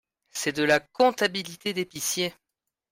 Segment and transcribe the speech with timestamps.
[0.31, 2.33] C’est de la comptabilité d’épicier